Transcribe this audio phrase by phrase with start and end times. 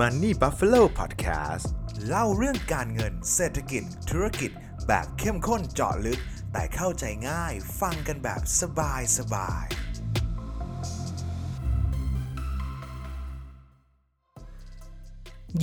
[0.00, 1.66] Money Buffalo Podcast
[2.06, 4.50] เล่าเรื่องการเงินเศรษฐกิจ ธุรกิจ
[4.86, 6.20] แบบเข้มข้นเจาะลึก
[6.52, 9.66] แต่เข้าใจง่ายฟังกันแบบสบายสบาย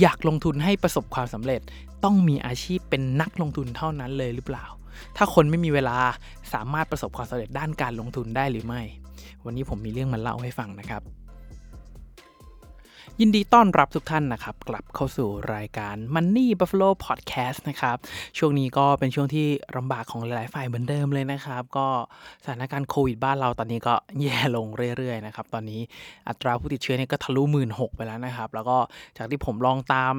[0.00, 1.60] อยากลงทุนให้ประสบความสำเร็จ
[2.04, 4.66] ต้องมีอาชีพเป็นนักลงทุนเท่านั้นเลยหรือเปล่า
[5.16, 5.98] ถ้าคนไม่มีเวลา
[6.52, 8.82] สามารถประสบความสำเร็จด้านการลงทุนได้หรือไม่
[9.44, 11.04] วันนี้ผมมีเรื่องมาเล่าให้ฟังนะครับ
[13.20, 17.96] ยินดีต้อนรับทุกท่านนะครับ กลับเข้าสู่รายการ Money Buffalo Podcast นะครับ
[18.38, 21.86] ช่วงนี้ก็เป็นช่วงที่ลำบากของหลายๆฝ่ายเหมือนเดิมเลยนะครับ ก็
[22.44, 24.66] สถานการณ์โควิดบ้านเราตอนนี้ก็แย่ลง
[24.96, 25.80] เรื่อยๆนะครับ ตอนนี้
[26.28, 28.78] อัตราผู้ติดเชื้อเนี่ยก็ทะลุหมื่นหกไปแล้วนะครับ แล้วก็
[29.16, 30.14] จากที่ผมลองตาม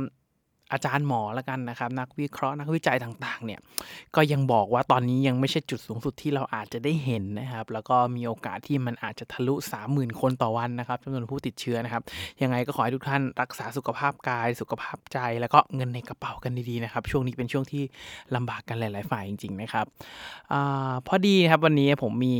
[0.71, 3.59] อาจารย์หมอแล้วกันนะครับ นักวิเคราะห์นักวิจัยต่างๆ เนี่ย
[4.15, 9.55] ก็ยังบอกว่าตอนนี้ยังไม่ใช่จุดสูงสุดที่เราอาจจะได้เห็นนะครับ แล้วก็มีโอกาสที่มันอาจจะทะลุ
[9.87, 12.03] 30,000 คนต่อวันนะครับจำนวนผู้ติดเชื้อนะครับ
[12.41, 17.83] ยังไงก็ขอให้ทุกท่านรักษาสุขภาพกาย สุขภาพใจ แล้วก็เงินในกระเป๋ากันดีๆนะครับ ช่วงนี้เป็นช่วงที่
[18.35, 19.85] ลำบากกันหลาย ๆ ฝ่ายจริง ๆ นะครับ
[20.53, 20.55] อ
[21.07, 22.37] พอดีนะครับวันนี้ผมมี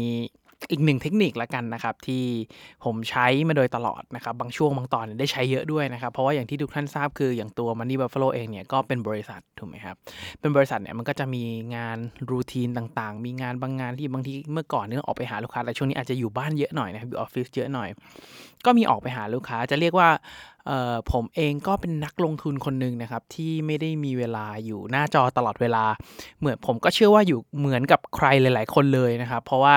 [0.72, 2.24] อีกหนึ่งเทคนิคละกันนะครับ ที่
[2.86, 9.96] ผมใช้มาโดยตลอดนะครับ บางช่วงบางตอนเนี่ยได้ใช้เยอะด้วยนะครับ เพราะว่าอย่างที่ทุกท่านทราบคืออย่างตัว Money Buffalo เองเนี่ยก็เป็นบริษัทถูกไหมครับ
[10.40, 11.44] เป็นบริษัทเนี่ยมันก็จะมี
[11.76, 11.98] งาน
[12.32, 17.90] รูทีนต่างๆ มีงานบางงานที่บางทีเมื่อก่อนเนี่ยต้องออกไปหาลูกค้าแต่ช่วงนี้อาจจะอยู่บ้านเยอะหน่อยนะครับอยู่ออฟฟิศเยอะหน่อย
[18.66, 20.10] ก็มีออกไปหาลูกค้าจะเรียกว่า
[21.12, 25.86] ผมเองก็เป็นนักลงทุนคนหนึ่งนะครับ ที่ไม่ได้มีเวลาอยู่หน้าจอตลอดเวลา
[26.40, 29.76] เหมือนผมก็เชื่อว่าอยู่เหมือนกับใครหลาย ๆ คนเลยนะครับ เพราะว่า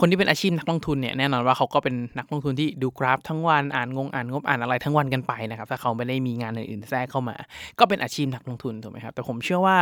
[0.00, 7.36] คนที่เป็นอาชีพนักลงทุนเนี่ยแน่นอนว่าเขาก็เป็นนักลงทุนที่ดูกราฟทั้งวันอ่านงงอ่านงบอ่านอะไรทั้งวันกันไปนะครับถ้าเขาไม่ได้มีงานอื่นๆแทรกเข้ามา
[7.78, 9.78] ก็เป็นอาชีพนักลงทุนถูกไหมครับแต่ผมเชื่อว่า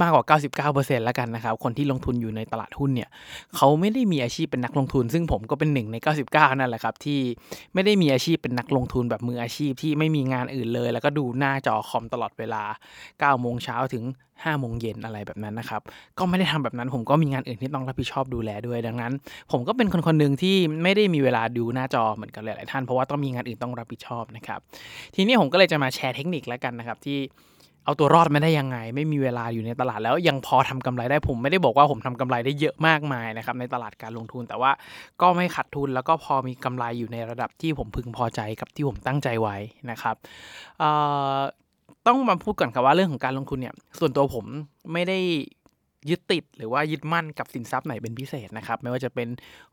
[0.00, 0.24] มากกว่า
[0.86, 3.08] 99%แล้วกันนะครับ คนที่ลงทุนอยู่ในตลาดหุ้นเนี่ย
[3.56, 5.96] เขาไม่ได้มีอาชีพเป็นนักลงทุน ซึ่งผมก็เป็นหนึ่งใน
[6.28, 7.20] 99 นั่นแหละครับ ที่
[7.74, 12.62] ไม่ได้มีอาชีพเป็นนักลงทุนแบบมืออาชีพที่ไม่มีงานอื่นเลย แล้วก็ดูหน้าจอคอมตลอดเวลา
[13.04, 14.04] 9 โมงเช้าถึง
[14.36, 15.82] 5โมงเย็นอะไรแบบนั้นนะครับ
[16.18, 19.12] ก็ไม่ได้ทำแบบนั้นผมก็มีงานอื่นที่ต้องรับผิดชอบดูแลด้วยดังนั้น
[19.52, 24.60] ผมก็เป็นคนคนหนึ่งที่ไม่ได้มีเวลาดูหน้าจอเหมือนกับหลายๆท่านเพราะว่าต้องมีงานอื่นต้องรับผิดชอบนะครับ
[25.14, 27.18] ทีนี้ผมก็เลยจะมาแชร์เทคนิคแล้วกันนะครับที่
[27.86, 34.70] เอาตัวรอดมาได้ยังไง ไม่มีเวลาอยู่ในตลาดแล้วยังพอทำกำไรได้ผมไม่ได้บอกว่าผมทำกำไรได้เยอะมากมายนะครับในตลาดการลงทุนแต่ว่า
[35.22, 39.56] ก็ไม่ขาดทุนแล้วก็พอมีกำไรอยู่ในระดับที่ผมพึงพอใจกับที่ผมตั้งใจไว้
[39.90, 40.16] นะครับ
[42.06, 44.44] ต้องมาพูดก่อนครับว่าเรื่องของการลงทุนเนี่ยส่วนตัวผม
[44.92, 45.18] ไม่ได้
[46.08, 49.28] ยึดติดหรือว่ายึดมั่นกับสินทรัพย์ไหนเป็นพิเศษนะครับ ไม่ว่าจะเป็น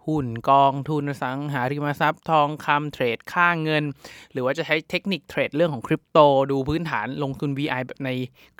[0.06, 3.84] หุ้นกองทุนสังหาริมทรัพย์ทองคำเทรดค่าเงิน
[4.32, 6.20] หรือว่าจะใช้เทคนิคเทรดเรื่องของคริปโต
[6.52, 8.10] ดูพื้นฐานลงทุน VI ใน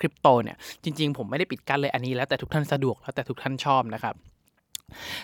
[0.00, 4.14] คริปโตเนี่ยจริง ๆ ผมไม่ได้ปิดกั้นเลยอันนี้แล้วแต่ทุกท่านสะดวกแล้วแต่ทุกท่านชอบนะครับ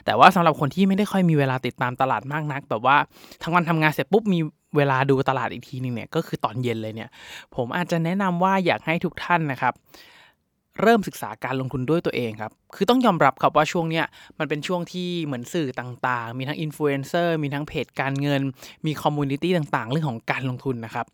[0.05, 2.97] แต่ว่าสำหรับคนที่ไม่ได้ค่อยมีเวลาติดตามตลาดมากนัก แบบว่า
[3.43, 4.41] ทั้งวันทำงานเสร็จปุ๊บมี
[4.77, 7.11] เวลาดูตลาดอีกทีหนึงเนี่ยก็คือตอนเย็นเลยเนี่ย
[7.57, 9.75] ผมอาจจะแนะนำว่าอยากให้ทุกท่านนะครับ
[10.83, 14.05] เริ่มศึกษาการลงทุนด้วยตัวเองครับ คือต้องยอมรับครับว่าช่วงเนี้ย
[14.39, 18.41] มันเป็นช่วงที่เหมือนสื่อต่างๆ มีทั้งอินฟลูเอนเซอร์ มีทั้งเพจการเงิน
[18.87, 21.07] มี community ต่างๆ เรื่องของการลงทุนนะครับ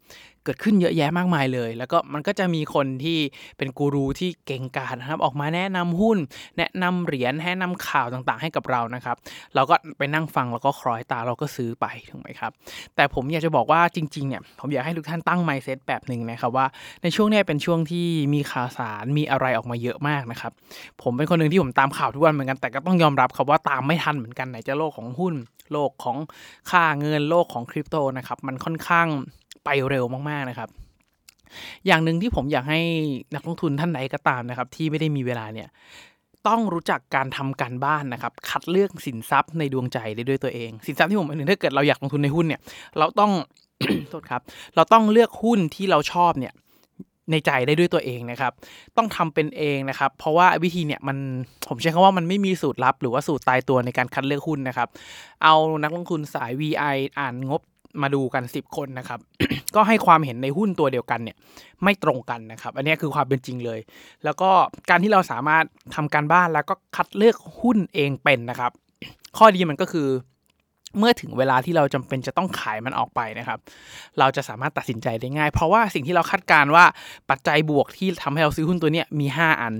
[0.44, 3.18] เกิดขึ้นเยอะแยะมากมายเลย แล้วก็มันก็จะมีคนที่
[3.58, 6.18] เป็นกูรูที่เก่งกาจนะครับ ออกมาแนะนำหุ้น
[6.58, 9.16] แนะนำเหรียญ แนะนำข่าวต่างๆ ให้กับเรานะครับ
[9.54, 12.50] เราก็ไปนั่งฟังแล้วก็คล้อยตาเราก็ซื้อไปถูกไหมครับ
[12.96, 16.66] แต่ผมอยากจะบอกว่าจริงๆเนี่ย ผมอยากให้ทุกท่านตั้ง mindset แบบหนึ่งนะครับว่า
[17.02, 20.52] ในช่วงนี้เป็นช่วงที่มีข่าวสาร มีอะไรออกมาเยอะมากนะครับ
[21.02, 25.34] ผมเป็นคนหนึ่งที่ผมตามข่าวทุกวันเหมือนกันแต่ก็ต้องยอมรับครับว่าตามไม่ทันเหมือนกันไหนจะโลกของหุ้น
[25.72, 26.16] โลกของ
[26.70, 29.06] ค่าเงินโลกของคริปโตนะครับมันค่อนข้าง
[29.64, 30.68] ไปเร็วมากๆนะครับ
[31.86, 32.80] อย่างหนึ่งที่ผมอยากให้
[33.34, 35.68] นักลงทุนท่านใดก็ตามนะครับ ที่ไม่ได้มีเวลาเนี่ย
[36.48, 42.60] ต้องรู้จักการทำการบ้านนะครับ คัดเลือกสินทรัพย์ในดวงใจได้ด้วยตัวเอง สินทรัพย์ที่ผมหมายถึงถ้าเกิดเราอยากลงทุนในหุ้นเนี่ย
[42.98, 43.32] เราต้อง
[44.10, 44.42] โทษครับ
[44.76, 46.52] เราต้องเลือกหุ้นที่เราชอบเนี่ย
[47.30, 48.52] ในใจได้ด้วยตัวเองนะครับ
[48.96, 51.18] ต้องทำเป็นเองนะครับ เพราะว่าวิธีเนี่ยมัน
[51.68, 54.88] ผมใช้คำว่ามันไม่มีสูตรลับ หรือว่าสูตรตายตัวในการคัดเลือกหุ้นนะครับ
[55.44, 57.62] เอานักลงทุนสาย VI อ่านงบ
[58.02, 59.20] มาดูกัน 10 คนนะครับ
[59.74, 61.36] ก็ให้ความเห็นในหุ้นตัวเดียวกันเนี่ย
[61.82, 63.80] ไม่ตรงกันนะครับ อันนี้คือความเป็นจริงเลย
[64.24, 64.50] แล้วก็
[64.90, 65.64] การที่เราสามารถ
[65.94, 68.72] ทำการบ้านแล้วก็คัดเลือกหุ้นเองเป็นนะครับ
[69.38, 70.08] ข้อดีมันก็คือ
[70.98, 73.58] เมื่อถึงเวลาที่เราจำเป็นจะต้องขายมันออกไปนะครับ
[74.18, 76.84] เราจะสามารถตัดสินใจได้ง่าย เพราะว่าสิ่งที่เราคาดการณ์ว่า
[77.30, 79.74] ปัจจัยบวกที่ทำให้เราซื้อหุ้นตัวนี้มี 5 อัน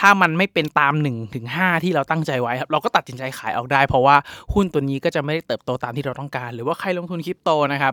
[0.00, 4.16] ถ้ามันไม่เป็นตาม1ถึง5ที่เราตั้งใจไว้ครับเราก็ตัดสินใจขายออกได้ เพราะว่า
[4.54, 7.92] หุ้นตัวนี้ก็จะไม่ได้เติบโตตามที่เราต้องการ หรือว่าใครลงทุนคริปโตนะครับ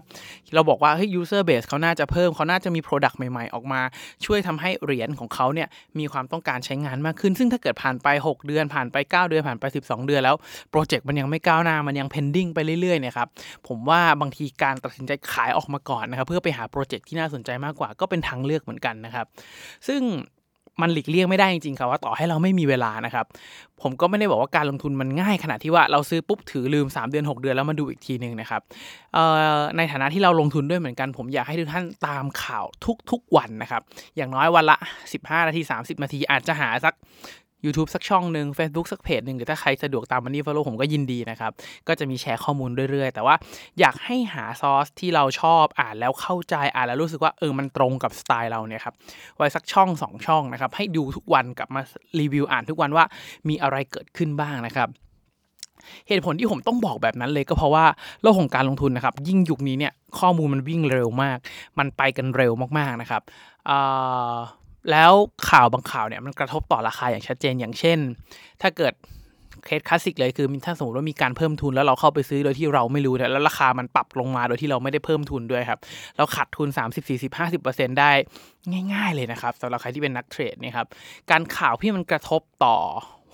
[0.53, 3.81] เราบอกว่าเฮ้ย user base เขาน่าจะเพิ่มเขาน่าจะมี product ใหม่ๆ ออกมา
[4.25, 5.67] ช่วยทำให้เหรียญของเขาเนี่ย
[5.99, 10.35] มีความต้องการใช้งานมากขึ้น ซึ่งถ้าเกิดผ่านไป 6 เดือนผ่านไป 9 เดือนผ่านไป 12 เดือนแล้ว
[10.71, 13.27] โปรเจกต์มันยังไม่ก้าวหน้ามันยัง pending ไปเรื่อยๆเนี่ยครับ
[13.67, 19.25] ผมว่าบางทีการตัดสินใจขายออกมาก่อนนะครับเพื่อไปหาโปรเจกต์ที่น่าสนใจมากกว่าก็เป็นทางเลือกเหมือนกันนะครับ
[19.87, 20.01] ซึ่ง
[20.81, 23.25] มันหลีกเลี่ยงไม่ได้จริงๆครับว่าต่อให้เราไม่มีเวลานะครับ
[23.81, 28.61] ผมก็ไม่ได้บอกว่าการลงทุนมันง่ายขนาดที่ว่าเราซื้อปุ๊บถือลืม 3 เดือน 6 เดือนแล้วมาดูอีกทีหนึ่งนะครับ
[29.77, 32.65] ในฐานะที่เราลงทุนด้วยเหมือนกัน ผมอยากให้ทุกท่านตามข่าว
[33.11, 33.81] ทุกๆวันนะครับ
[34.17, 34.77] อย่างน้อยวันละ
[35.11, 36.93] 15 นาที 30 นาทีอาจจะหาสัก
[37.65, 41.51] YouTube สักช่องหนึ่ง Facebook สักเพจหนึ่งหรือถ้าใครสะดวกตามมันนี่ฟอลโล่ผมก็ยินดีนะครับ
[41.87, 43.35] ก็จะมีแชร์ข้อมูลเรื่อยๆ แต่ว่า
[43.79, 48.93] อยากให้หาซอสที่เราชอบอ่านแล้วเข้าใจอ่านแล้วรู้สึกว่าเออมันตรงกับสไตล์เราเนี่ยครับ
[49.35, 51.81] ไว้สักช่อง 2 ช่องนะครับให้ดูทุกวันกลับมา
[52.19, 53.05] รีวิวอ่านทุกวันว่า
[53.49, 54.89] มีอะไรเกิดขึ้นบ้างนะครับ
[56.07, 57.85] เหตุผลที่ผมต้องบอกแบบนั้นเลยก็เพราะว่า
[58.21, 61.37] โลกของการลงทุนนะครับ ยิ่งยุคนี้เนี่ยข้อมูลมันวิ่งเร็วมาก
[61.79, 63.21] มันไปกันเร็วมากๆนะครับ
[64.91, 65.11] แล้ว
[65.49, 67.99] ข่าวบางข่าวเนี่ยมันกระทบต่อราคาอย่างชัดเจนอย่างเช่น
[68.61, 68.93] ถ้าเกิด
[69.65, 75.79] เคสคลาสสิกเลยคือถ้าสมมติว่ามีการเพิ่มทุนแล้วเราเข้าไปซื้อโดยที่เราไม่รู้เนี่ยแล้วราคามันปรับลงมาโดยที่เราไม่ได้เพิ่มทุนด้วยครับ
[76.17, 78.11] เราขาดทุน 30 40 50 ได้
[78.93, 80.87] ง่าย ๆ เลยนะครับสำหรับใครที่เป็นนักเทรดเนี่ยครับ
[81.31, 82.77] การข่าวที่มันกระทบต่อ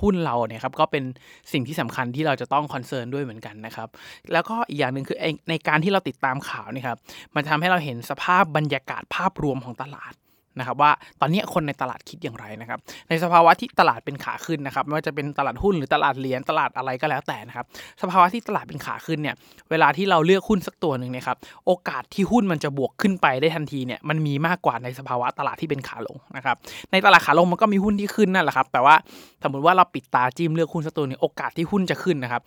[0.01, 1.03] หุ้นเราเนี่ยครับก็เป็น
[1.51, 3.87] สิ่งที่สำคัญที่เราจะต้องคอนเซิร์นด้วยเหมือนกันนะครับ
[4.31, 5.17] แล้วก็อีกอย่างหนึ่งคือ
[5.49, 6.97] ในการที่เราติดตามข่าวนี่ครับ
[7.35, 10.13] มันทำให้เราเห็นสภาพบรรยากาศภาพรวมของตลาด
[10.59, 17.65] นะครับว่าตอนนี้คนในตลาดคิดอย่างไรนะครับในสภาวะที่ตลาดเป็นขาขึ้นนะครับไม่ว่าจะเป็นตลาดหุ้นหรือตลาดเหรียญตลาดอะไรก็แล้วแต่นะครับ
[18.01, 19.35] สภาวะที่ตลาดเป็นขาขึ้นเนี่ย
[19.71, 26.55] เวลาที่เราเลือกหุ้นสักตัวหนึ่งนะครับโอกาสที่หุ้นมันจะบวกขึ้นไปได้ทันทีเนี่ยมันมีมากกว่าในสภาวะตลาดที่เป็นขาลงนะครับ
[26.91, 28.95] ในตลาดขาลงมันก็มีหุ้นที่ขึ้นนั่นแหละครับแต่ว่า
[29.43, 32.41] สมมติว่าเราปิดตาจิ้มเลือกหุ้นสักตัวนึงโอกาสที่หุ้นจะขึ้นนะครับ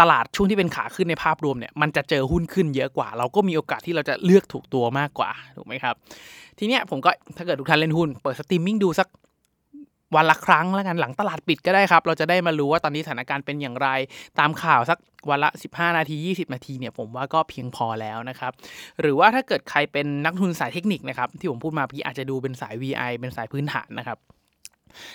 [0.00, 5.94] ตลาดช่วงที่เป็นขาขึ้นในภาพรวมเนี่ยมันจะเจอหุ้นขึ้นเยอะกว่า เราก็มีโอกาสที่เราจะเลือกถูกตัวมากกว่าถูกไหมครับ
[6.58, 9.08] ทีเนี้ยผมก็ถ้าเกิดทุกท่านเล่นหุ้นเปิดสตรีมมิ่งดูสัก
[10.16, 13.88] วันละครั้งแล้วกันหลังตลาดปิดก็ได้ครับ เราจะได้มารู้ว่าตอนนี้สถานการณ์เป็นอย่างไร
[14.38, 14.98] ตามข่าวสัก
[15.30, 18.52] วันละ 15 นาที 20 นาทีเนี่ยผมว่าก็เพียงพอแล้วนะครับ
[19.00, 24.18] หรือว่าถ้าเกิดใครเป็นนักทุนสายเทคนิคนะครับที่ผมพูดมาพี่อาจจะดูเป็นสาย VI เป็นสายพื้นฐานนะครับ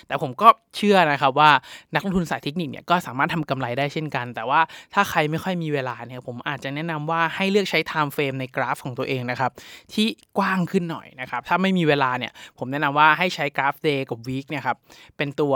[0.06, 1.50] แต่ผมก็เชื่อนะครับว่า
[1.94, 4.60] นักลงทุนสายเทคนิคเนี่ยก็สามารถทำกำไรได้เช่นกัน แต่ว่า
[4.94, 9.50] ถ้าใครไม่ค่อยมีเวลาเนี่ยผมอาจจะแนะนำว่าให้เลือกใช้ time frame ในกราฟของตัวเองนะครับ
[9.92, 10.06] ที่
[10.38, 14.76] กว้างขึ้นหน่อยนะครับถ้าไม่มีเวลาเนี่ยผมแนะนำว่าให้ใช้กราฟ day กับ week เนี่ยครับ
[15.16, 15.54] เป็นตัว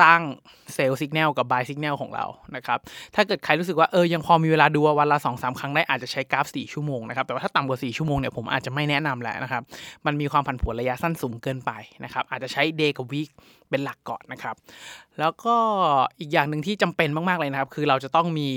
[0.00, 0.20] สร้าง
[0.74, 2.24] เซลล์สัญญาณกับ buy signal ของเรา
[2.56, 2.78] นะครับ
[3.14, 9.62] ถ้าเกิดใครรู้สึกว่าเออยังพอมีเวลาดูวันละ2อสครั้งได้อาจจะใช้กราฟ 4 ชั่วโมงนะครับแต่ว่าถ้าต่ำกว่า 4 ชั่วโมงเนี่ยผมอาจจะไม่แนะนำแล้วนะครับ
[10.06, 11.70] มันมีความผันผวนระยะสั้นสูงเกินไป
[12.04, 13.29] นะครับอาจจะใช้ day กับ week
[13.70, 14.56] เป็นหลักก่อนนะครับ
[15.20, 15.56] แล้วก็
[16.20, 18.48] อีกอย่างหนึ่งที่จำเป็นมาก ๆ เลยนะครับ คือเราจะต้องมี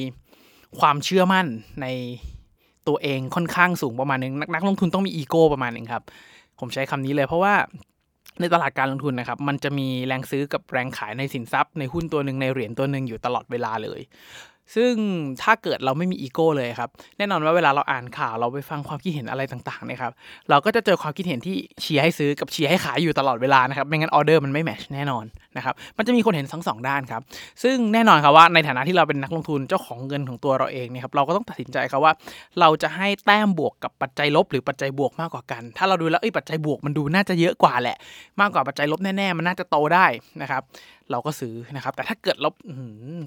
[0.80, 1.46] ความเชื่อมั่น
[1.82, 1.88] ใน
[2.88, 6.04] ตัวเองค่อนข้างสูงประมาณนึงนักลงทุนต้องมีอีโก้ประมาณนึงครับ
[6.60, 7.54] ผมใช้คำนี้เลยเพราะว่า
[8.40, 14.02] ในตลาดการลงทุนนะครับ มันจะมีแรงซื้อกับแรงขายในสินทรัพย์ ในหุ้นตัวหนึ่งในเหรียญตัวหนึ่งอยู่ตลอดเวลาเลย
[14.76, 14.94] ซึ่ง
[15.44, 20.12] ถ้าเกิดเราไม่มีอีโก้เลยครับ แน่นอนว่าเวลาเราอ่านข่าวเราไปฟังความคิดเห็นอะไรต่างๆนะครับ
[20.50, 25.26] เราก็จะเจอความคิดเห็นที่เชียร์ให้ซื้อกับเชียร์ให้ขายอยู่ตลอดเวลานะครับ ไม่งั้นออเดอร์มันไม่ match แน่นอน
[25.58, 27.22] นะครับ มันจะมีคนเห็นทั้งสองด้านครับ
[27.64, 32.14] ซึ่งแน่นอนครับว่าในฐานะที่เราเป็นนักลงทุนเจ้าของเงินของตัวเราเองเนี่ยครับ เราก็ต้องตัดสินใจครับว่า
[32.60, 37.98] เราจะให้แต้มบวกกับปัจจัยลบหรือปัจจัยบวกมากกว่ากัน ถ้าเราดูแล้วเอ้ยปัจจัยบวกมันดูน่าจะเยอะกว่าแหละ
[38.42, 40.06] มากกว่าปัจจัยลบแน่ๆมันน่าจะโตได้
[40.42, 40.62] นะครับ
[41.14, 42.54] เราก็ซื้อนะครับ แต่ถ้าเกิดลบ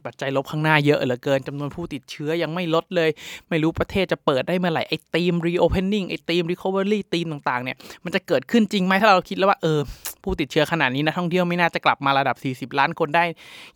[0.07, 3.11] ปัจจัยลบข้างหน้าเยอะเหลือเกินจำนวนผู้ติดเชื้อยังไม่ลดเลย
[3.49, 9.79] ไม่รู้ประเทศจะเปิดได้เมื่อไหร่ไอ้ทีม reopening ไอ้ทีม recovery ทีมต่างๆเนี่ยมันจะเกิดขึ้นจริงไหมถ้าเราคิดแล้วว่าเออ
[10.25, 12.37] ผู้ติดเชื้อขนาดนี้นะท่องเที่ยวไม่น่าจะกลับมาระดับ
[12.73, 13.25] 40 ล้านคนได้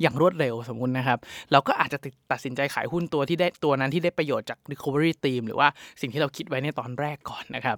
[0.01, 1.19] อย่างรวดเร็วสมมุตินะครับ
[1.53, 1.99] เราก็อาจจะ
[2.33, 5.69] ตัดสินใจขายหุ้นตัวที่ได้ตัวนั้นที่ได้ประโยชน์จาก recovery team หรือว่า
[6.01, 7.77] สิ่งที่เราคิดไว้ในตอนแรกก่อนนะครับ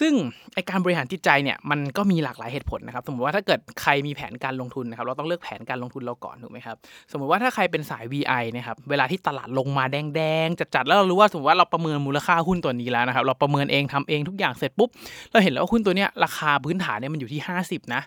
[0.00, 0.12] ซึ่ง
[0.54, 6.76] ไอการบริหารจิตใจเนี่ยมันก็มีหลากหลายเหตุผลนะครับ สมมติว่าถ้าเกิดใครมีแผนการลงทุนนะครับ เราต้องเลือกแผนการลงทุนเราก่อนถูกไหมครับ
[7.12, 14.88] สมมติว่าถ้าใครเป็นสาย VI นะครับ เวลาที่ตลาดลงมาแดงๆจัดๆแล้วเรารู้ว่าสมมติว่าเราประเมินมูลค่าหุ้นตัวนี้แล้วนะครับ เราประเมินเองทำเองทุกอย่างเสร็จปุ๊บ
[15.32, 18.02] เราเห็นแล้วว่าหุ้นตัวเนี้ยราคาพื้นฐานเนี่ยมันอยู่ที่ 50 นะ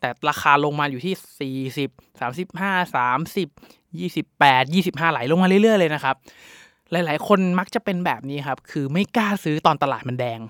[0.00, 1.14] แต่ราคาลงมาอยู่ที่
[1.90, 3.48] 40 35 30
[3.98, 6.16] 28 25 ไหลลงมาเรื่อยๆเลยนะครับ
[6.92, 10.40] หลาย ๆ คนมักจะเป็นแบบนี้ครับ คือไม่กล้าซื้อตอนตลาดมันแดง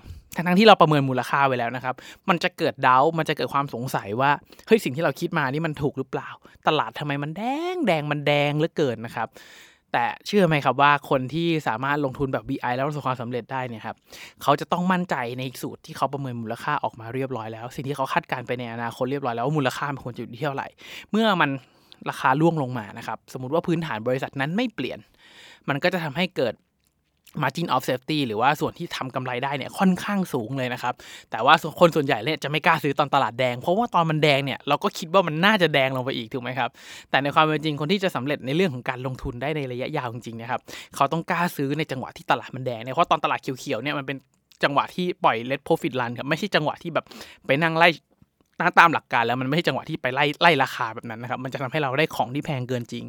[0.47, 1.95] ทั้งที่เราประเมินมูลค่าไว้แล้วนะครับ
[2.29, 4.31] มันจะเกิดเดามันจะเกิดความสงสัยว่า
[4.67, 6.29] เฮ้ยสิ่งที่เราคิดมานี่มันถูกหรือเปล่า
[6.67, 9.27] ตลาดทำไมมันแดงแดงมันแดงเหลือเกินนะครับ
[9.93, 13.95] แต่เชื่อไหมครับว่าคนที่สามารถลงทุนแบบ BI แล้วประสบความสำเร็จได้เนี่ยครับ
[14.43, 20.67] เขาจะต้องมั่นใจในสูตรที่เขาประเมินมูลค่าออกมาเรียบร้อยแล้ว สิ่งที่เขาคาดการไปในอนาคตเรียบร้อยแล้วว่ามูลค่ามันควรจะอยู่ที่เท่าไหร่
[21.11, 21.49] เมื่อมัน
[22.09, 24.99] ราคาล่วงลงมานะครับ สมมติว่าพื้นฐานบริษัทนั้นไม่เปลี่ยน
[25.69, 26.53] มันก็จะทำให้เกิด
[27.41, 30.93] margin of safety หรือว่าส่วนที่ทำกำไรได้เนี่ยค่อนข้างสูงเลยนะครับ
[31.31, 36.69] แต่ว่าคนส่วนใหญ่เนี่ยจะไม่กล้าซื้อตอนตลาดแดง เพราะว่าตอนมันแดงเนี่ยเราก็คิดว่ามันน่าจะแดงลงไปอีกถูกไหมครับ
[37.09, 40.61] แต่ในความเป็นจริงคนที่จะสำเร็จในเรื่องของการลงทุนได้ในระยะยาวจริงๆนะครับ
[40.95, 44.17] เขาต้องกล้าซื้อในจังหวะที่ตลาดมันแดงเนี่ยเพราะตอนตลาดเขียวๆเนี่ยมันเป็น
[44.63, 47.05] จังหวะที่ปล่อย let profit run ครับไม่ใช่จังหวะที่แบบ
[47.45, 47.89] ไปนั่งไล่
[48.79, 53.03] ตามหลักการแล้วมันไม่ใช่จังหวะที่ไปไล่ไล่ราคาแบบนั้นนะครับ มันจะทำให้เราได้ของที่แพงเกินจริง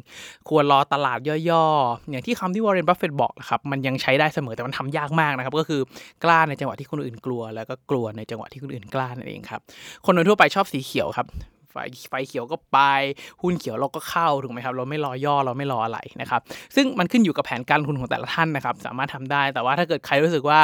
[0.49, 5.81] ควรรอตลาดย่อๆ อย่างที่คำที่วอร์เรนบัฟเฟตบอกนะครับมันยังใช้ได้เสมอแต่มันทำยากมากนะครับ ก็คือ
[6.23, 9.61] กล้าในจังหวะที่คนอื่นกลัว แล้วก็กลัวในจังหวะที่คนอื่นกล้านั่นเองครับ
[10.05, 11.27] คนโดยทั่วไปชอบสีเขียวครับ
[11.71, 11.77] ไฟ
[12.09, 12.77] ไฟเขียวก็ไป
[13.41, 16.41] หุ้นเขียวเราก็เข้าถูกไหมครับ เราไม่รอย่อเราไม่รออะไรนะครับ
[16.75, 20.59] ซึ่งมันขึ้นอยู่กับแผนการลงทุนของแต่ละท่านนะครับ สามารถทำได้ แต่ว่าถ้าเกิดใครรู้สึกว่า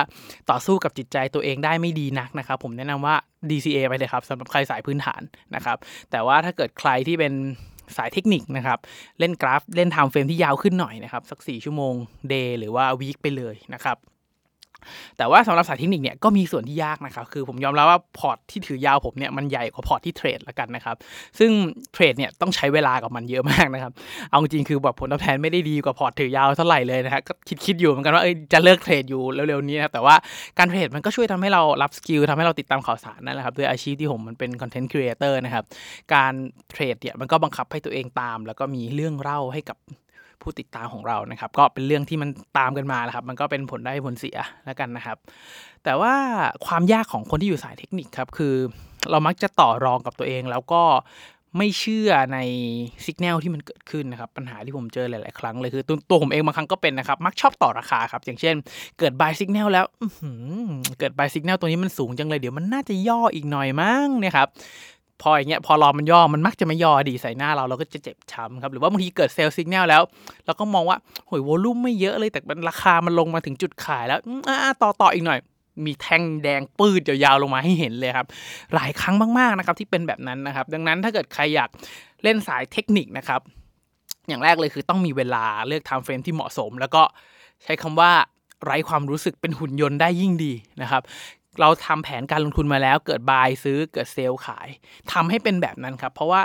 [0.49, 3.15] ต่อสู้กับจิตใจตัวเองได้ไม่ดีนักนะครับ ผมแนะนำว่า
[3.49, 5.21] DCA ไปเลยครับสำหรับใครสายพื้นฐาน
[5.55, 5.77] นะครับ
[6.11, 7.33] แต่ว่าถ้าเกิดใครที่เป็น
[7.97, 8.79] สายเทคนิคนะครับ
[9.19, 11.93] เล่นกราฟเล่น timeframe ที่ยาวขึ้นหน่อยนะครับ สัก 4 ชั่วโมง
[12.29, 13.97] day หรือว่า week ไปเลยนะครับ
[15.17, 20.95] แต่ว่าสำหรับสายเทคนิคเนี่ยก็มีส่วนที่ยากนะครับ คือผมยอมรับว่าพอร์ตที่ถือยาวผมเนี่ยมันใหญ่กว่าพอร์ตที่เทรดละกันนะครับ
[21.39, 21.51] ซึ่ง
[21.93, 23.91] เทรดเนี่ยต้องใช้เวลากับมันเยอะมากนะครับ
[24.29, 30.15] เอาจริงคือแบบผลตอบแทนไม่ได้ดีกว่าพอร์ตถือยาวเท่าไหร่เลยนะฮะก็คิดคิดอยู่เหมือนกันว่าเออจะเลิกเทรดอยู่เร็วๆนี้นะแต่ว่า
[30.59, 35.65] การเทรดมันก็ช่วยทำให้เราลับ skill ทำให้เราติดตามข่าวสารนั่นแหละครับด้วยอาชีพที่ผมมันเป็น content creator นะครับ
[36.13, 36.33] การ
[36.69, 39.77] เทรดเนี่ยมันก็บังคับให้ตัวเองตาม แล้วก็มีเรื่องเล่าให้กับ
[40.41, 45.17] ผู้ติดตามของเรานะครับ ก็เป็นเรื่องที่มันตามกันมาแล้วครับ มันก็เป็นผลได้ผลเสียแล้วกันนะครับ
[45.83, 46.13] แต่ว่า
[46.65, 48.55] ความยากของคนที่อยู่สายเทคนิคครับ คือ
[49.11, 50.83] เรามักจะต่อรองกับตัวเองแล้วก็
[51.59, 52.39] ไม่เชื่อใน
[53.05, 58.55] สัญญาณที่มันเกิดขึ้นนะครับ ปัญหาที่ผมเจอหลาย ๆ ครั้งเลยคือตัวตัวผมเองบางครั้งก็เป็นนะครับ มักชอบต่อราคาครับ อย่างเช่น
[58.99, 59.85] เกิดบายสัญญาณแล้ว
[60.99, 64.47] เกิดบายสัญญาณตัวนี้มันสูงจังเลยเดี๋ยวมันน่าจะย่ออีกหน่อยมั้งเนี่ยครับ
[65.21, 70.01] พออย่างเงี้ยพอรอมันย่อมันมักจะไม่ย่อดีใส่หน้าเราเราก็จะเจ็บช้ำครับหรือว่าบางทีเกิดเซลล์สัญญาณแล้ว
[70.45, 75.39] เราก็มองว่าโหยวอลุ่มไม่เยอะเลยแต่มันราคามันลงมาถึงจุดขายแล้วอ่าต่อต่ออีกหน่อย
[75.85, 78.27] มีแท่งแดงปืดยาวๆลงมาให้เห็นเลยครับ
[78.75, 81.69] หลายครั้งมากๆนะครับที่เป็นแบบนั้นนะครับ ดังนั้นถ้าเกิดใครอยาก
[82.23, 83.41] เล่นสายเทคนิคนะครับ
[84.27, 87.03] อย่างแรกเลยคือต้องมีเวลาเลือก timeframe ที่เหมาะสม แล้วก็
[87.63, 88.11] ใช้คำว่า
[88.63, 91.01] ไร้ความรู้สึกเป็นหุ่นยนต์ได้ยิ่งดีนะครับ
[91.61, 94.67] เราทำแผนการลงทุนมาแล้ว เกิด buy ซื้อเกิด sell ขาย
[95.13, 96.41] ทำให้เป็นแบบนั้นครับ เพราะว่า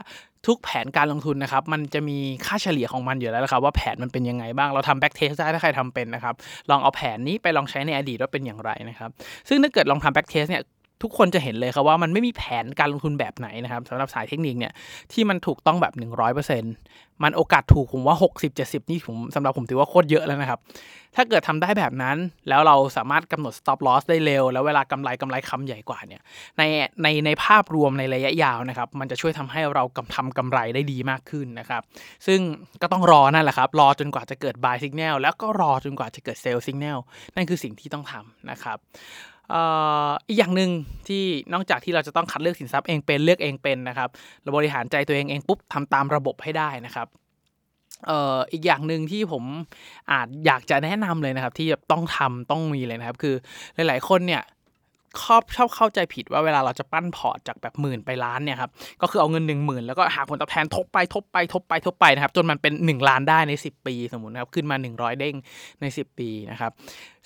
[0.47, 6.35] ทุกแผนการลงทุนนะครับ มันจะมีค่าเฉลี่ยของมันอยู่แล้วนะครับว่าแผนมันเป็นยังไงบ้างเราทำ backtest ได้ถ้าใครทำเป็นนะครับ
[6.71, 9.11] ลองเอาแผนนี้ไปลองใช้ในอดีตว่าเป็นอย่างไรนะครับ
[9.49, 10.63] ซึ่งถ้าเกิดลองทำ backtest เนี่ย
[11.03, 14.73] ทุกคนจะเห็นเลยครับว่ามันไม่มีแผนการลงทุนแบบไหนนะครับสำหรับสายเทคนิคเนี่ย
[15.13, 15.95] ที่มันถูกต้องแบบ
[16.59, 18.17] 100%มันโอกาสถูกผมว่า
[18.53, 20.59] 60-70 นี่ผมสำหรับผมถือว่าโคตรเยอะแล้วนะครับ
[21.17, 22.17] ถ้าเกิดทำได้แบบนั้น
[22.49, 26.23] แล้วเราสามารถกำหนด stop loss ได้เร็ว แล้วเวลากำไรกำไรคำใหญ่กว่าเนี่ย
[26.59, 26.63] ใน
[27.03, 31.83] ในในภาพรวมในระยะยาวนะครับมันจะช่วยทำให้เรากำทำกำไรได้ดีมากขึ้นนะครับ
[32.27, 32.41] ซึ่ง
[32.83, 36.99] ก็ต้องรอนั่นแหละครับรอจนกว่าจะเกิด buy signal แล้วก็รอจนกว่าจะเกิด sell signal
[37.37, 38.79] นั่นคือสิ่งที่ต้องทำนะครับ
[40.29, 40.71] อีกอย่างหนึ่ง
[41.09, 44.09] ที่นอกจากที่เราจะต้องคัดเลือกสินทรัพย์เองเป็นเลือกเองเป็นนะครับ
[44.43, 47.07] เราบริหารใจตัวเองเองปุ๊บทำตามระบบให้ได้นะครับ
[48.07, 49.45] เอ่ออีกอย่างหนึ่งที่ผม
[50.11, 53.35] อาจอยากจะแนะนำเลยนะครับ ที่ต้องทำต้องมีเลยนะครับ คือ
[53.75, 54.45] หลาย ๆ คนเนี่ย
[55.23, 58.71] ชอบชอบเข้าใจผิดว่าเวลาเราจะปั้นพอร์ตจากแบบหมื่นไปล้านเนี่ยครับ
[59.03, 65.35] ก็คือเอาเงิน1 0,000 แล้วก็หาผลตอบแทนทบไปทบไปทบไปทบไปนะครับ จนมันเป็น 1 ล้านได้ใน 10 ปี สมมตินะครับขึ้นมา 100 เด้ง
[65.81, 66.73] ใน 10 ปีนะครับ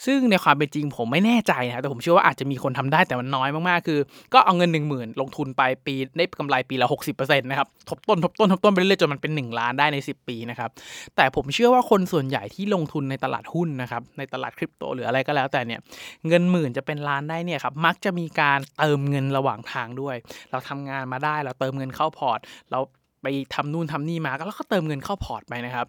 [0.05, 4.01] ซึ่งในความเป็นจริงผมไม่แน่ใจนะแต่ผมเชื่อว่าอาจจะมีคนทำได้แต่มันน้อยมากๆ คือ
[4.35, 6.87] ก็เอาเงิน 1 0,000 ลงทุนไปปีได้กำไรปีละ
[7.17, 10.71] 60%นะครับ ทบต้นทบต้นทบต้นไปเรื่อยๆจนมันเป็น 1 ล้านได้ใน 10 ปีนะครับ
[11.17, 15.81] แต่ผมเชื่อว่าคนส่วนใหญ่ที่ลงทุนในตลาดหุ้นนะครับ ในตลาดคริปโตหรืออะไรก็แล้วแต่เนี่ย
[16.29, 20.17] เงินหมื่นจะเป็นล้านได้เนี่ยครับมักจะมีการเติมเงินระหว่างทางด้วย
[20.51, 22.39] เราทำงานมาได้เราเติมเงินเข้าพอร์ต
[22.73, 22.81] เรา
[23.25, 25.87] ไปทำนู่นทำนี่มาแล้วก็เติมเงินเข้าพอร์ตไปนะครับ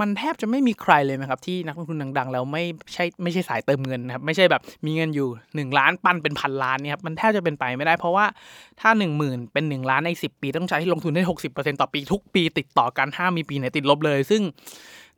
[0.00, 5.28] มันแทบจะไม่มีใครเลยนะครับที่นักลงทุนดังๆ แล้วไม่ใช่ไม่ใช่สายเติมเงินนะครับไม่ใช่แบบมีเงินอยู่
[5.68, 8.26] 1 ล้านปันเป็นพันล้านเนี่ยครับมันแทบจะเป็นไปไม่ได้เพราะว่า
[8.80, 11.22] ถ้า 1 0,000 เป็น 1 ล้านใน 10 ปี ต้องใช้ลงทุนได้
[11.52, 14.42] 60%ต่อปีทุกปีติดต่อกันห้ามีปีไหนติดลบเลย ซึ่ง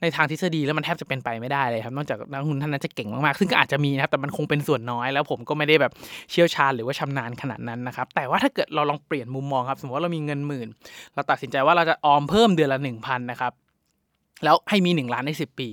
[0.04, 5.92] ในทางทฤษฎีแล้วมันแทบจะเป็นไปไม่ได้เลยครับนอกจากนักลงทุนท่านนั้นจะเก่งมากๆ ซึ่งก็อาจจะมีนะครับแต่มันคงเป็นส่วนน้อย แล้วผมก็ไม่ได้แบบ
[6.30, 10.68] เชี่ยวชาญหรือว่าชำนาญขนาดนั้นนะครับแต่ว่าถ้าเกิดเราลองเปลี่ยนมุมมองครับสมมติว่าเรามีเงินหมื่น
[11.14, 13.52] เราตัดสินใจว่าเราจะออมเพิ่มเดือนละหนึ่งพันนะครับ
[14.44, 15.68] แล้วให้มี 1 ล้านใน 10 ปี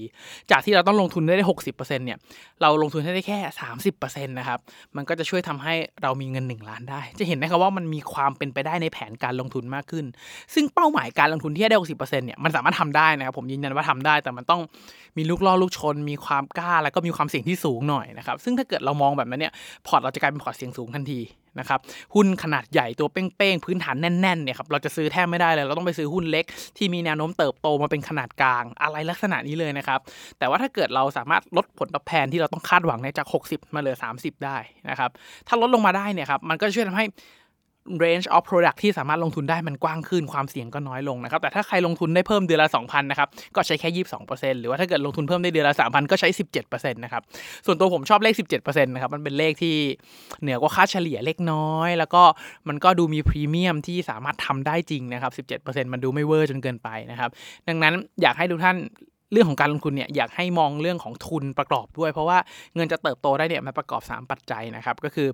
[0.52, 2.18] จากที่เราต้องลงทุนได้หกสิบเปอร์เซ็นเนี่ย
[2.62, 3.40] เราลงทุนได้แค่
[3.84, 4.60] 30%นะครับ
[4.96, 10.06] มันก็จะช่วยทำให้เรามีเงิน 1 ล้านได้ จะเห็นนะครับว่ามันมีความเป็นไปได้ในแผนการลงทุนมากขึ้น
[10.54, 14.62] ซึ่งเป้าหมายการลงทุนที่ได้หกสิบเปอร์เซ็นเนี่ย มันสามารถทำได้นะครับ ผมยืนยันว่าทำได้ แต่มันต้อง
[15.18, 19.54] มีลูกล่อลูกชน มีความกล้า แล้วก็มีความเสี่ยงที่สูงหน่อยนะครับ ซึ่งถ้าเกิดเรามองแบบนั้นเนี่ย
[19.88, 21.20] พอร์ตเราจะกลายเป็นพอร์ตเสี่ยงสูงทันที
[21.60, 21.80] นะครับ
[22.16, 26.46] หุ้นขนาดใหญ่ตัวเป้งๆ พื้นฐานแน่นๆเนี่ยครับเราจะซื้อแทบไม่ได้เลย เราต้องไปซื้อหุ้นเล็ก
[26.78, 30.00] ที่มีแนวโน้มเติบโตมาเป็นขนาดกลางอะไรลักษณะนี้เลยนะครับ
[30.40, 34.58] แต่ว่าถ้าเกิดเราสามารถลดผลตอบแทนที่เราต้องคาดหวังเนี่ยจาก 60 มาเหลือ 30 ได้
[34.90, 35.10] นะครับ
[35.48, 37.06] ถ้าลดลงมาได้เนี่ยครับมันก็ช่วยทำให้
[38.04, 43.90] range of product ที่สามารถลงทุนได้มันกว้างขึ้นความเสี่ยงก็น้อยลงนะครับ แต่ถ้าใครลงทุนได้เพิ่มเดือนละ 2,000 นะครับ ก็ใช้แค่
[44.26, 46.30] 22%หรือว่าถ้าเกิดลงทุนเพิ่มได้เดือนละ 3,000 ก็ใช้
[46.62, 47.22] 17%นะครับ
[47.66, 49.76] ส่วนตัวผมชอบเลข 17%นะครับ มันเป็นเลขที่
[50.42, 52.24] เหนือกว่าค่าเฉลี่ยเล็กน้อย แล้วก็
[52.68, 55.32] มันก็ดูมีพรีเมียมที่สามารถทำได้จริงนะครับ
[55.64, 57.30] 17%มันดูไม่เวอร์จนเกินไปนะครับ
[57.68, 58.78] ดังนั้นอยากให้ทุกท่าน
[59.34, 62.38] เรื่องของการลงทุนเนี่ยอยากให้มองเรื่องของทุนประกอบด้วย เพราะว่า
[62.76, 65.28] เงินจะเติบโตได้เนี่ยมันประกอบ 3 ปัจจัยนะครับก็คือ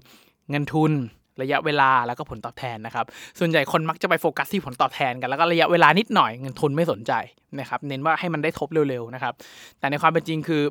[0.50, 0.92] เงินทุน
[1.41, 3.06] ระยะเวลาแล้วก็ผลตอบแทนนะครับ
[3.39, 7.13] ส่วนใหญ่คนมักจะไปโฟกัสที่ผลตอบแทนกันแล้วก็ระยะเวลานิดหน่อยเงินทุนไม่สนใจ
[7.60, 9.34] นะครับ เน้นว่าให้มันได้ทบเร็วๆนะครับ
[9.79, 10.63] แต่ในความเป็นจริงคือ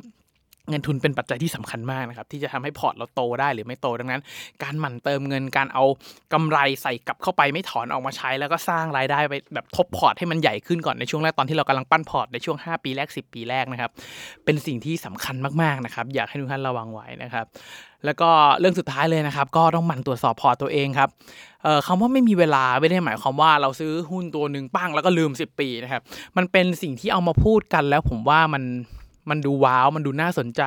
[0.70, 4.23] เงินทุนเป็นปัจจัยที่สำคัญมากนะครับ ที่จะทำให้พอร์ตเราโตได้หรือไม่โตดังนั้น
[4.62, 5.85] การหมั่นเติมเงินการเอา
[6.32, 13.90] กำไรใส่กลับเข้าไปไม่ถอนออกมาใช้ แล้วก็สร้างรายได้ไปแบบทบพอร์ตให้มันใหญ่ขึ้นก่อนในช่วงแรกตอนที่เรากำลังปั้นพอร์ตในช่วง 5 ปีแรก 10 ปีแรกนะครับ
[14.44, 17.46] เป็นสิ่งที่สำคัญมากๆนะครับ อยากให้ทุกท่านระวังไว้นะครับ
[18.07, 21.09] แล้วก็เรื่องสุดท้ายเลยนะครับ ก็ต้องหมั่นตรวจสอบพอร์ตตัวเองครับ
[21.87, 26.03] คำว่าไม่มีเวลาไม่ได้หมายความว่าเราซื้อหุ้นตัวหนึ่งปั้งแล้วก็ลืม 10 ปีนะครับ
[26.37, 28.65] มันเป็นสิ่งที่เอามาพูดกันแล้วผมว่ามัน
[29.31, 30.63] มันดูว้าว มันดูน่าสนใจ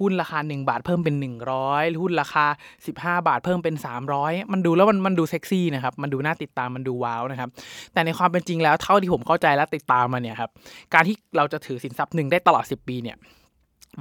[0.00, 1.14] หุ้นราคา 1 บาทเพิ่มเป็น
[1.58, 2.46] 100 หุ้นราคา
[2.86, 3.74] 15 บาทเพิ่มเป็น
[4.14, 7.48] 300 มันดูแล้วมันมันดูเซ็กซี่นะครับ มันดูน่าติดตาม มันดูว้าวนะครับ
[7.92, 10.50] แต่ในความเป็นจริงแล้วเท่าที่ผมเข้าใจและติดตามมาเนี่ยครับ
[10.94, 13.16] การที่เราจะถือสินทรัพย์หนึ่งได้ตลอด 10 ปีเนี่ย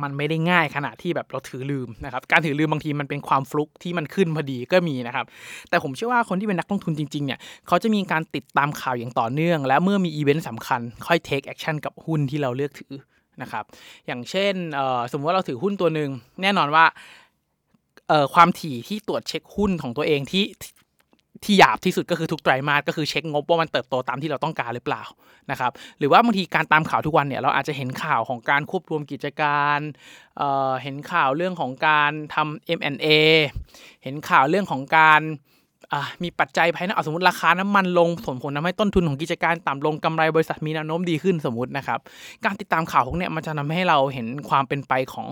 [0.03, 5.25] มันไม่ได้ง่ายขนาดที่แบบเราถือลืมนะครับการถือลืมบางทีมันเป็นความฟลุกที่มันขึ้นพอดีก็มีนะครับ
[5.69, 12.93] แต่ผมเชื่อว่าคนที่เป็นนักลงทุนจริงๆเนี่ยเขาจะมีการติดตามข่าวอย่างต่อเนื่อง และเมื่อมีอีเวนต์สำคัญค่อย take action กับหุ้นที่เราเลือกถือ
[13.41, 13.63] นะครับ
[14.07, 14.53] อย่างเช่น
[15.12, 16.10] สมมติว่าเราถือหุ้นตัวหนึ่ง
[16.41, 16.86] แน่นอนว่า
[18.33, 20.43] ความถี่ที่ตรวจเช็คหุ้นของตัวเองที่
[21.43, 25.03] ที่หยาบที่สุดก็คือทุกไตรมาสก็คือเช็คงบว่ามันเติบโตตามที่เราต้องการหรือเปล่า
[25.51, 29.79] นะครับหรือว่าบางทีการตามข่าวทุกวันเนี่ยเราอาจจะเห็นข่าวของการควบรวมกิจการ
[30.38, 33.07] เเห็นข่าวเรื่องของการทำ M&A
[34.03, 35.21] เห็นข่าวเรื่องของการ
[36.24, 42.00] มีปัจจัยภายในสมมติราคาน้ำมันลงส่งผลทำให้ต้นทุนของกิจการต่ำลงกำไรบริษัทมีแนวโน้มดีขึ้นสมมตินะครับ
[42.45, 45.27] การติดตามข่าวพวกนี้มันจะทำให้เราเห็นความเป็นไปของ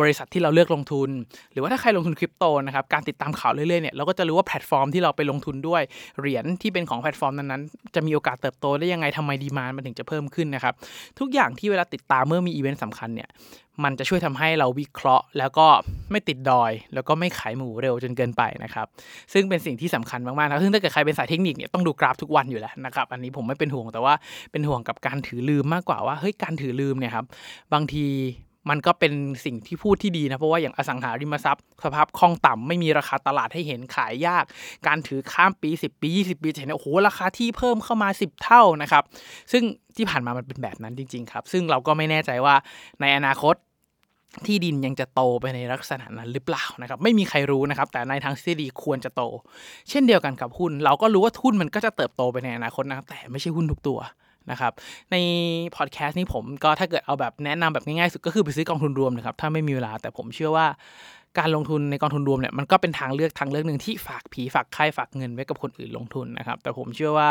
[0.00, 1.08] บริษัทที่เราเลือกลงทุน
[1.52, 5.82] หรือว่าถ้าใครลงทุนคริปโตนะครับการติดตามข่าวเรื่อยๆเนี่ยเราก็จะรู้ว่าแพลตฟอร์มที่เราไปลงทุนด้วย
[6.20, 10.74] เหรียญที่เป็นของแพลตฟอร์มนั้นๆจะมีโอกาสเติบโตได้ยังไงทำไม demand มันถึงจะเพิ่มขึ้นนะครับ
[11.18, 13.28] ทุกอย่างที่เวลาติดตามเมื่อมีอีเวนต์สำคัญเนี่ย
[13.84, 15.66] มันจะช่วยทำให้เราวิเคราะห์ แล้วก็
[16.10, 18.86] ไม่ติดดอย แล้วก็ไม่ขายหมูเร็วจนเกินไปนะครับ
[19.32, 24.14] ซึ่งเป็นสิ่งที่สำคัญมากๆนะซึ่งถ้าเกิดใครเป็นสายเทคนิคเนี่ยต้องดูกราฟทุกวันอยู่แล้วนะครับ อันนี้ผมไม่เป็นห่วงแต่ว่า
[24.52, 27.24] เป็นห่วงกับการถือลืมมากกว่าว่าเฮ้ยการถือลืมเนี่ยครับ
[27.72, 28.06] บางที
[28.70, 29.12] มันก็เป็น
[29.44, 34.44] สิ่งที่พูดที่ดีนะ เพราะว่าอย่างอสังหาริมทรัพย์ สภาพคล่องต่ำไม่มีราคาตลาดให้เห็นขายยาก
[34.86, 39.04] การถือข้ามปี 10 ปี 20 ปีจะเห็นโอ้โหราคาที่เพิ่มเข้ามา 10 เท่านะครับ
[39.52, 39.62] ซึ่ง
[39.96, 42.54] ที่ผ่านมามันเป็นแบบนั้นจริง ๆ ครับ ซึ่งเราก็ไม่แน่ใจว่า
[43.00, 43.56] ในอนาคต
[44.46, 49.22] ที่ดินยังจะโตไปในลักษณะนั้นหรือเปล่านะครับไม่มีใครรู้นะครับ แต่ในทางทฤษฎีควรจะโต
[49.90, 53.98] เช่นเดียวกันกับหุ้น เราก็รู้ว่าหุ้นมันก็จะเติบโตไปในอนาคตนะแต่ไม่ใช่หุ้นทุกตัว
[54.50, 54.72] นะครับ
[55.12, 55.16] ใน
[55.76, 60.66] พอดแคสต์นี้ผมก็ถ้าเกิดเอาแบบแนะนำแบบง่ายๆสุดก็คือไปซื้อกองทุนรวมนะครับ ถ้าไม่มีเวลาแต่ผมเชื่อว่า
[61.40, 67.30] การลงทุนในกองทุนรวมเนี่ยมันก็เป็นทางเลือกทางเลือกหนึ่งที่ฝากผีฝากไข่ฝากเงินไว้กับคนอื่นลงทุนนะครับ แต่ผมเชื่อว่า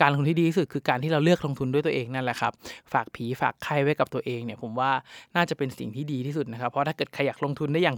[0.00, 2.52] การลงทุนที่ดีที่สุดคือการที่เราเลือกลงทุนด้วยตัวเองนั่นแหละครับ
[2.92, 4.90] ฝากผีฝากไข่ไว้กับตัวเองเนี่ยผมว่า
[5.36, 7.96] น่าจะเป็นสิ่งที่ดีที่สุดนะครับเพราะถ้าเกิดใครอยากลงทุนได้อย่าง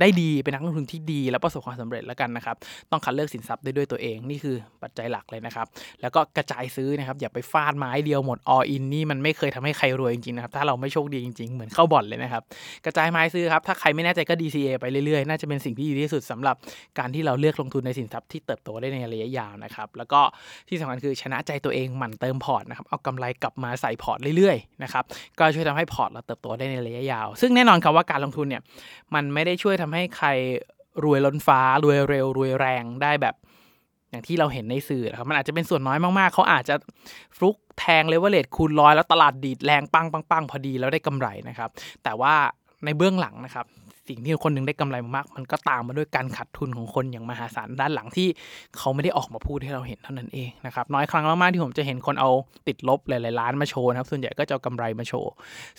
[0.00, 2.56] ได้ดีเป็นนักลงทุนที่ดี และประสบความสำเร็จแล้วกันนะครับ
[2.90, 5.66] ต้องคัดเลือกสินทรัพย์ได้ด้วยตัวเองนี่คือปัจจัยหลักเลยนะครับ
[6.00, 12.42] แล้วก็กระจายซื้อนะครับอย่าไปฟาดไม้เดียวหมด all in นี่มันไม่เคยทำให้ใครรวยจริงๆนะครับถ้าเราไม่โชคดีจริงๆ เหมือนเข้าบ่อนเลยนะครับ
[12.84, 16.56] กระจายไม้ซื้อครับถ้าใครไม่แน่ใจก็ DCA ไปเรื่อยๆ น่าจะเป็นสิ่งที่ดีที่สุดสำหรับ
[16.98, 20.20] การที่เราเลือกลงทุนในสินทรัพย์ที่เติบโตได้ในระยะยาวนะครับแล้วก็
[20.68, 25.04] ที่สำคัญคือชนะใจตัวเองหมั่นเติมพอร์ตนะครับเอากำไรกลับมาใส่พอร์ตเรื่อยๆนะครับ
[25.38, 28.62] ก็ช่วยทำให้พอร์ตเราเติบโตได้ในระยะยาว ซึ่งแน่นอนครับว่าการลงทุนเนี่ย
[29.14, 30.28] มันไม่ได้ช่วยทำให้ใคร
[31.04, 33.34] รวยล้นฟ้ารวยเร็วรวยแรงได้แบบ
[34.10, 36.74] อย่างที่เราเห็นในสื่อครับมันอาจจะเป็นส่วนน้อยมากๆ เขาอาจจะ
[37.36, 41.70] ฟลุกแทงเลเวลเลตคูณร้อยแล้วตลาดดีดแรงปังปังปังพอดีแล้วได้กำไรนะครับ
[42.04, 42.34] แต่ว่า
[42.84, 43.66] ในเบื้องหลังนะครับ
[44.08, 48.28] สิ่งที่คนหนึ่งได้กำไรมากมันก็ตามมาด้วยการขาดทุนของคนอย่างมหาศาลด้านหลังที่
[48.78, 52.30] เขาไม่ได้ออกมาพูดให้เราเห็นเท่านั้นเองนะครับน้อยครั้งมากๆที่ผมจะเห็นคนเอา
[52.68, 55.30] ติดลบหลายๆล้านมาโชว์นะครับส่วนใหญ่ก็จะเอากำไรมาโชว์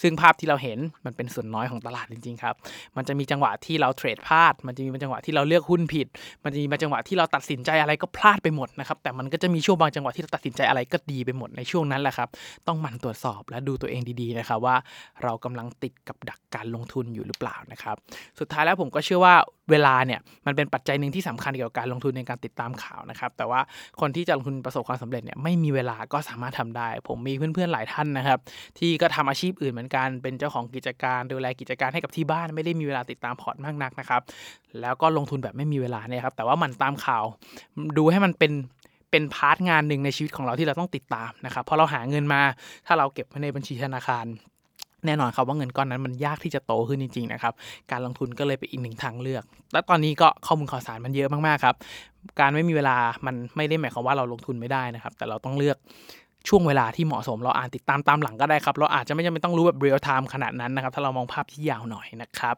[0.02, 2.56] ซึ่งภาพที่เราเห็นมันเป็นส่วนน้อยของตลาดจริงๆครับ
[2.98, 6.08] มันจะมีจังหวะที่เราเทรดพลาด มันจะมีจังหวะที่เราเลือกหุ้นผิด
[6.44, 12.30] มันจะมีจังหวะที่เราตัดสินใจอะไรก็พลาดไปหมดนะครับแต่มันก็จะมีช่วงบางจังหวะที่เราตัดสินใจอะไรก็ดีไปหมดในช่วงนั้นแหละครับ
[12.68, 14.76] ต้องหมั่นตรวจสอบและดูตัวเองดีๆนะครับว่า
[15.24, 17.96] เรากำลังติดกับดักการลงทุนอยู่หรือเปล่านะครับ
[18.40, 19.36] สุดท้ายแล้วผมก็เชื่อว่า
[19.72, 23.60] เวลาเนี่ยมันเป็นปัจจัยหนึ่งที่สำคัญเกี่ยวกับการลงทุนในการติดตามข่าวนะครับ แต่ว่า
[24.02, 28.40] คนที่จะลงทุนประสบความสำเร็จเนี่ยไม่มีเวลาก็สามารถทำได้ ผมมีเพื่อนๆหลายท่านนะครับ
[28.80, 34.22] ที่ก็ทำอาชีพอื่นเหมือนกัน เป็นเจ้าของกิจการดูแลกิจการให้กับที่บ้านไม่ได้มีเวลาติดตามพอร์ตมากนักนะครับ
[34.82, 37.24] แล้วก็ลงทุนแบบไม่มีเวลาเนี่ยครับแต่ว่ามันตามข่าว
[37.98, 38.54] ดูให้มันเป็น
[39.12, 42.42] เป็น part งานหนึ่งในชีวิตของเราที่เราต้องติดตามนะครับพอเราหาเงินมา
[42.88, 44.26] ถ้าเราเก็บไว้ในบัญชีธนาคาร
[45.08, 47.54] แน่นอนครับว่าเงินก้อนนั้นมันยากที่จะโตขึ้นจริงๆนะครับ
[47.92, 51.76] การลงทุนก็เลยเป็นอีกหนึ่งทางเลือก และตอนนี้ก็ข้อมูลข่าวสารมันเยอะมากๆครับ
[52.40, 55.78] การไม่มีเวลามันไม่ได้หมายความว่าเราลงทุนไม่ได้นะครับ แต่เราต้องเลือก
[56.50, 62.56] ช่วงเวลาที่เหมาะสมเราอ่านติดตามตามหลังก็ได้ครับ เราอาจจะไม่จำเป็นต้องรู้แบบเรียลไทม์ขนาดนั้นนะครับ ถ้าเรามองภาพที่ยาวหน่อยนะครับ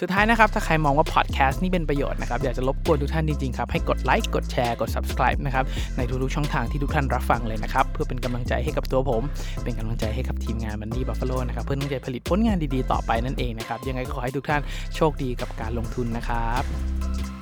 [0.00, 5.64] สุดท้ายนะครับ ถ้าใครมองว่าพอดแคสต์นี่เป็นประโยชน์นะครับ อยากจะรบกวนทุกท่านจริงๆครับ ให้กดไลค์ กดแชร์ กด subscribe นะครับ
[5.96, 9.22] ในทุกๆช่องทางที่ทุกท่านรับฟังเลยนะครับ เพื่อเป็นกำลังใจให้กับตัวผม
[9.64, 14.62] เป็นกำลังใจให้กับทีมงานมันนี่บัฟฟาโลนะครับ เพื่อตั้งใจผลิตผลงานดีๆ ต่อไปนั่นเองนะครับ ยังไงก็ขอให้ทุกท่าน
[14.96, 17.35] โชคดีกับการลงทุนนะครับ